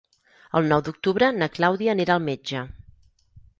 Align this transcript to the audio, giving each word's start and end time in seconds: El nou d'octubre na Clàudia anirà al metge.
El 0.59 0.69
nou 0.71 0.81
d'octubre 0.87 1.29
na 1.37 1.49
Clàudia 1.59 1.93
anirà 1.95 2.17
al 2.17 2.25
metge. 2.31 2.65